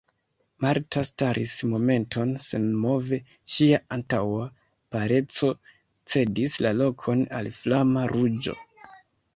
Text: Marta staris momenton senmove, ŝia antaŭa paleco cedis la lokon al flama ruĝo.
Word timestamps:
Marta 0.65 1.01
staris 1.09 1.51
momenton 1.73 2.31
senmove, 2.45 3.19
ŝia 3.57 3.81
antaŭa 3.97 4.49
paleco 4.97 5.51
cedis 6.15 6.59
la 6.67 6.75
lokon 6.83 7.25
al 7.43 7.53
flama 7.63 8.11
ruĝo. 8.17 8.61